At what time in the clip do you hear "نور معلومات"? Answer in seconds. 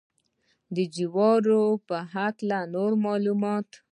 2.73-3.69